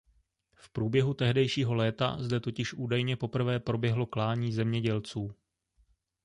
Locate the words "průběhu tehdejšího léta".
0.69-2.17